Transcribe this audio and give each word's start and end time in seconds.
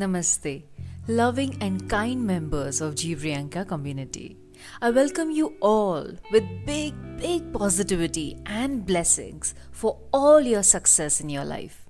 Namaste, 0.00 0.64
loving 1.08 1.56
and 1.60 1.88
kind 1.90 2.26
members 2.26 2.80
of 2.80 2.94
Jibriyanka 2.94 3.68
community. 3.68 4.38
I 4.80 4.90
welcome 4.90 5.30
you 5.30 5.56
all 5.60 6.06
with 6.32 6.44
big, 6.64 6.94
big 7.18 7.52
positivity 7.52 8.38
and 8.46 8.86
blessings 8.86 9.54
for 9.70 9.98
all 10.10 10.40
your 10.40 10.62
success 10.62 11.20
in 11.20 11.28
your 11.28 11.44
life. 11.44 11.84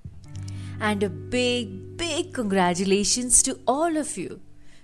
And 0.81 1.03
a 1.03 1.09
big, 1.09 1.95
big 1.95 2.33
congratulations 2.33 3.41
to 3.43 3.59
all 3.65 3.95
of 3.95 4.17
you 4.17 4.41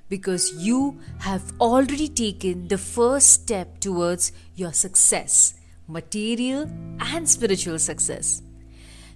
because 0.07 0.53
you 0.53 0.97
have 1.19 1.51
already 1.59 2.07
taken 2.07 2.69
the 2.69 2.77
first 2.77 3.29
step 3.31 3.79
towards 3.79 4.31
your 4.55 4.71
success, 4.71 5.55
material 5.87 6.69
and 6.99 7.27
spiritual 7.27 7.79
success. 7.79 8.41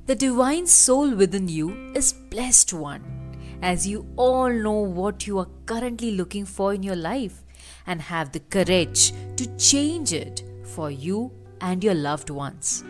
The 0.08 0.16
divine 0.16 0.68
soul 0.68 1.16
within 1.16 1.48
you 1.48 1.94
is 1.96 2.12
blessed 2.12 2.74
one, 2.74 3.31
as 3.62 3.88
you 3.88 4.08
all 4.16 4.50
know 4.50 4.80
what 5.00 5.28
you 5.28 5.40
are 5.40 5.50
currently 5.66 6.12
looking 6.12 6.46
for 6.46 6.74
in 6.74 6.84
your 6.84 6.96
life 6.96 7.44
and 7.86 8.02
have 8.02 8.32
the 8.32 8.40
courage 8.40 9.14
to 9.36 9.58
change 9.58 10.14
it 10.14 10.44
for 10.64 10.90
you 10.90 11.32
and 11.62 11.84
your 11.84 11.94
loved 11.94 12.30
ones. 12.30 12.84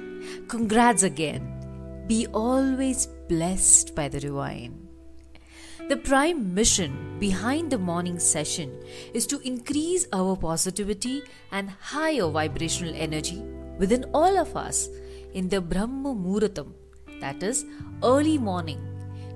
Congrats 0.47 1.03
again. 1.03 1.57
Be 2.07 2.27
always 2.27 3.07
blessed 3.27 3.95
by 3.95 4.07
the 4.07 4.19
divine. 4.19 4.87
The 5.89 5.97
prime 5.97 6.53
mission 6.53 7.17
behind 7.19 7.71
the 7.71 7.77
morning 7.77 8.17
session 8.17 8.81
is 9.13 9.27
to 9.27 9.39
increase 9.41 10.07
our 10.13 10.35
positivity 10.37 11.23
and 11.51 11.69
higher 11.69 12.29
vibrational 12.29 12.93
energy 12.95 13.41
within 13.77 14.05
all 14.13 14.37
of 14.37 14.55
us 14.55 14.87
in 15.33 15.49
the 15.49 15.59
Brahma 15.59 16.13
Muhurtam, 16.13 16.73
that 17.19 17.43
is, 17.43 17.65
early 18.03 18.37
morning, 18.37 18.79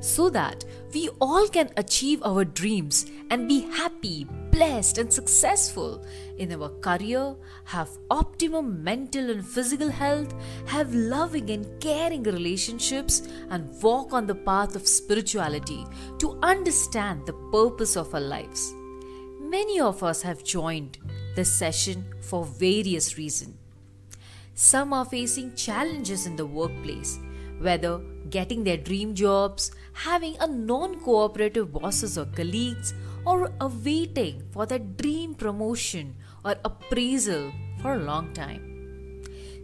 so 0.06 0.30
that 0.30 0.64
we 0.94 1.10
all 1.20 1.48
can 1.48 1.70
achieve 1.78 2.22
our 2.24 2.46
dreams 2.46 3.08
and 3.32 3.48
be 3.50 3.62
happy, 3.62 4.28
blessed, 4.52 5.00
and 5.00 5.12
successful 5.12 6.06
in 6.38 6.54
our 6.54 6.70
career, 6.88 7.36
have 7.64 7.90
optimum 8.12 8.84
mental 8.84 9.32
and 9.32 9.44
physical 9.44 9.90
health, 9.90 10.32
have 10.68 10.94
loving 10.94 11.50
and 11.50 11.66
caring 11.82 12.22
relationships, 12.22 13.24
and 13.50 13.82
walk 13.82 14.14
on 14.14 14.28
the 14.28 14.36
path 14.36 14.76
of 14.76 14.88
spirituality 14.88 15.84
to 16.20 16.38
understand 16.44 17.26
the 17.26 17.34
purpose 17.52 17.98
of 17.98 18.14
our 18.14 18.22
lives. 18.22 18.76
Many 19.42 19.80
of 19.80 20.04
us 20.04 20.22
have 20.22 20.44
joined 20.44 21.00
this 21.36 21.52
session 21.52 22.06
for 22.22 22.46
various 22.46 23.18
reasons. 23.18 23.56
Some 24.54 24.94
are 24.94 25.04
facing 25.04 25.56
challenges 25.56 26.28
in 26.28 26.36
the 26.36 26.46
workplace, 26.46 27.20
whether 27.60 28.00
getting 28.30 28.64
their 28.64 28.78
dream 28.78 29.14
jobs, 29.16 29.72
having 29.94 30.36
a 30.40 30.48
non 30.48 31.00
cooperative 31.00 31.72
bosses 31.72 32.18
or 32.18 32.26
colleagues, 32.26 32.94
or 33.26 33.52
awaiting 33.60 34.44
for 34.52 34.66
their 34.66 34.80
dream 34.80 35.34
promotion 35.34 36.16
or 36.44 36.56
appraisal 36.64 37.52
for 37.82 37.94
a 37.94 38.04
long 38.04 38.32
time. 38.34 38.72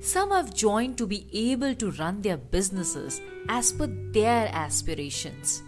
Some 0.01 0.31
have 0.31 0.53
joined 0.53 0.97
to 0.97 1.05
be 1.05 1.27
able 1.31 1.75
to 1.75 1.91
run 1.91 2.21
their 2.21 2.37
businesses 2.37 3.21
as 3.47 3.71
per 3.71 3.87
their 3.87 4.49
aspirations. 4.51 5.61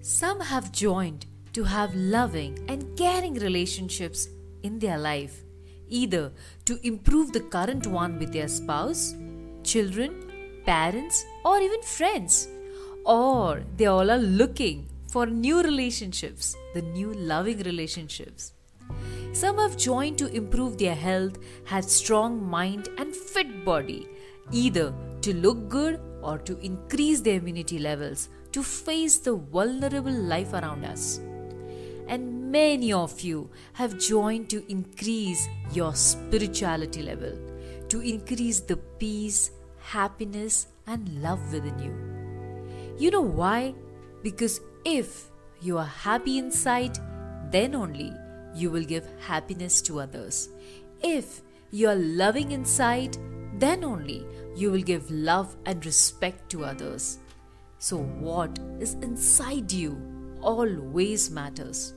Some 0.00 0.40
have 0.40 0.70
joined 0.70 1.26
to 1.52 1.64
have 1.64 1.94
loving 1.96 2.64
and 2.68 2.96
caring 2.96 3.34
relationships 3.34 4.28
in 4.62 4.78
their 4.78 4.98
life, 4.98 5.42
either 5.88 6.32
to 6.66 6.78
improve 6.86 7.32
the 7.32 7.40
current 7.40 7.88
one 7.88 8.20
with 8.20 8.32
their 8.32 8.46
spouse, 8.46 9.16
children, 9.64 10.25
parents, 10.66 11.24
or 11.44 11.58
even 11.60 11.80
friends. 11.82 12.48
Or 13.04 13.62
they 13.76 13.86
all 13.86 14.10
are 14.10 14.18
looking 14.18 14.88
for 15.08 15.24
new 15.26 15.62
relationships, 15.62 16.56
the 16.74 16.82
new 16.82 17.14
loving 17.14 17.60
relationships. 17.60 18.52
Some 19.32 19.58
have 19.58 19.76
joined 19.76 20.18
to 20.18 20.34
improve 20.34 20.78
their 20.78 20.94
health, 20.94 21.38
have 21.64 21.84
strong 21.84 22.42
mind 22.44 22.88
and 22.98 23.14
fit 23.14 23.64
body, 23.64 24.08
either 24.50 24.92
to 25.22 25.34
look 25.34 25.68
good 25.68 26.00
or 26.22 26.38
to 26.38 26.58
increase 26.58 27.20
their 27.20 27.36
immunity 27.36 27.78
levels 27.78 28.28
to 28.52 28.62
face 28.62 29.18
the 29.18 29.34
vulnerable 29.34 30.10
life 30.10 30.52
around 30.54 30.84
us. 30.84 31.20
And 32.08 32.50
many 32.50 32.92
of 32.92 33.20
you 33.20 33.50
have 33.74 33.98
joined 33.98 34.48
to 34.50 34.64
increase 34.70 35.46
your 35.72 35.94
spirituality 35.94 37.02
level, 37.02 37.36
to 37.88 38.00
increase 38.00 38.60
the 38.60 38.76
peace, 38.76 39.50
happiness, 39.92 40.66
and 40.86 41.08
love 41.22 41.52
within 41.52 41.78
you. 41.78 41.94
You 42.98 43.10
know 43.10 43.20
why? 43.20 43.74
Because 44.22 44.60
if 44.84 45.30
you 45.60 45.78
are 45.78 45.84
happy 45.84 46.38
inside, 46.38 46.98
then 47.50 47.74
only 47.74 48.12
you 48.54 48.70
will 48.70 48.84
give 48.84 49.08
happiness 49.20 49.82
to 49.82 50.00
others. 50.00 50.48
If 51.02 51.42
you 51.70 51.88
are 51.88 51.96
loving 51.96 52.52
inside, 52.52 53.16
then 53.58 53.84
only 53.84 54.26
you 54.54 54.70
will 54.70 54.82
give 54.82 55.10
love 55.10 55.56
and 55.66 55.84
respect 55.84 56.50
to 56.50 56.64
others. 56.64 57.18
So, 57.78 57.98
what 57.98 58.58
is 58.80 58.94
inside 58.94 59.70
you 59.70 60.16
always 60.40 61.30
matters. 61.30 61.94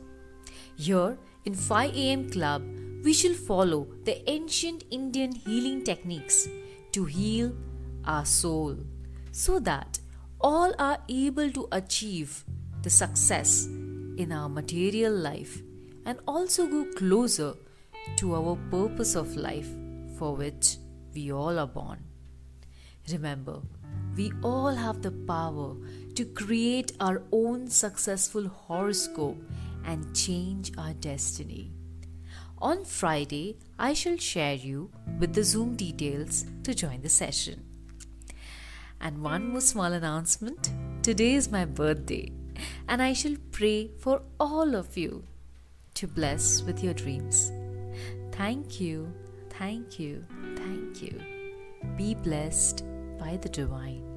Here 0.75 1.17
in 1.45 1.53
5 1.53 1.95
am 1.95 2.29
Club, 2.29 2.63
we 3.03 3.13
shall 3.13 3.33
follow 3.33 3.87
the 4.03 4.17
ancient 4.29 4.83
Indian 4.91 5.31
healing 5.31 5.83
techniques 5.83 6.47
to 6.91 7.05
heal 7.05 7.53
our 8.09 8.25
soul 8.25 8.75
so 9.31 9.59
that 9.59 9.99
all 10.41 10.73
are 10.79 10.97
able 11.07 11.51
to 11.51 11.67
achieve 11.71 12.43
the 12.81 12.89
success 12.89 13.67
in 14.17 14.31
our 14.31 14.49
material 14.49 15.13
life 15.13 15.61
and 16.05 16.17
also 16.27 16.65
go 16.67 16.85
closer 16.97 17.53
to 18.17 18.35
our 18.35 18.57
purpose 18.71 19.15
of 19.15 19.35
life 19.35 19.69
for 20.17 20.35
which 20.35 20.77
we 21.13 21.31
all 21.31 21.59
are 21.59 21.67
born. 21.67 21.99
Remember, 23.11 23.61
we 24.15 24.31
all 24.43 24.73
have 24.73 25.01
the 25.01 25.11
power 25.11 25.75
to 26.15 26.25
create 26.25 26.93
our 26.99 27.21
own 27.31 27.67
successful 27.67 28.47
horoscope 28.47 29.37
and 29.85 30.15
change 30.15 30.71
our 30.77 30.93
destiny. 30.93 31.71
On 32.61 32.83
Friday, 32.83 33.57
I 33.77 33.93
shall 33.93 34.17
share 34.17 34.55
you 34.55 34.91
with 35.19 35.33
the 35.33 35.43
Zoom 35.43 35.75
details 35.75 36.45
to 36.63 36.73
join 36.73 37.01
the 37.01 37.09
session. 37.09 37.63
And 39.01 39.23
one 39.23 39.49
more 39.51 39.61
small 39.61 39.93
announcement 39.93 40.71
today 41.01 41.33
is 41.33 41.51
my 41.51 41.65
birthday, 41.65 42.31
and 42.87 43.01
I 43.01 43.13
shall 43.13 43.35
pray 43.51 43.91
for 43.99 44.21
all 44.39 44.75
of 44.75 44.97
you 44.97 45.23
to 45.95 46.07
bless 46.07 46.61
with 46.63 46.83
your 46.83 46.93
dreams. 46.93 47.51
Thank 48.33 48.81
you, 48.81 49.13
thank 49.51 49.99
you, 49.99 50.25
thank 50.55 51.01
you. 51.01 51.21
Be 51.97 52.15
blessed 52.15 52.83
by 53.17 53.37
the 53.37 53.49
divine. 53.49 54.08